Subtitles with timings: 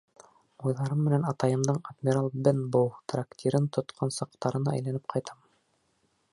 [0.69, 5.49] Уйҙарым менән атайымдың «Адмирал Бенбоу» трактирын тотҡан саҡтарына әйләнеп ҡайтам.